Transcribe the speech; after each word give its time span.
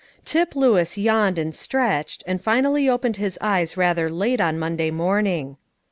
Tip 0.25 0.55
Lewis 0.55 0.97
yawned 0.97 1.37
and 1.37 1.53
stretched, 1.53 2.23
and 2.25 2.41
finally 2.41 2.89
opened 2.89 3.17
his 3.17 3.37
eyes 3.39 3.77
rather 3.77 4.09
late 4.09 4.41
on 4.41 4.57
Monday 4.57 4.89
morning. 4.89 5.57